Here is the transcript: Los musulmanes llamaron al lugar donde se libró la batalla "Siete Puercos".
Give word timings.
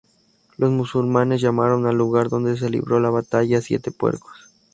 Los 0.57 0.71
musulmanes 0.71 1.39
llamaron 1.41 1.85
al 1.85 1.95
lugar 1.95 2.29
donde 2.29 2.57
se 2.57 2.71
libró 2.71 2.99
la 2.99 3.11
batalla 3.11 3.61
"Siete 3.61 3.91
Puercos". 3.91 4.49